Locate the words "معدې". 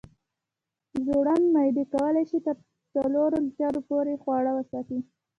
1.55-1.83